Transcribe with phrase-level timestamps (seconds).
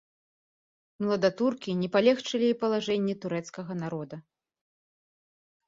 [1.05, 4.23] Младатуркі не палегчылі і палажэнні турэцкага народа.